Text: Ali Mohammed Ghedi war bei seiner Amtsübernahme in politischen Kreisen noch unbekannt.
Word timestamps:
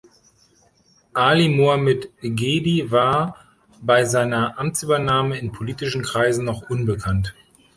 Ali 1.13 1.47
Mohammed 1.47 2.09
Ghedi 2.23 2.89
war 2.89 3.37
bei 3.83 4.03
seiner 4.03 4.57
Amtsübernahme 4.57 5.37
in 5.37 5.51
politischen 5.51 6.01
Kreisen 6.01 6.43
noch 6.43 6.67
unbekannt. 6.71 7.35